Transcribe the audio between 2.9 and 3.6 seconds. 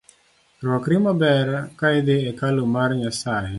Nyasae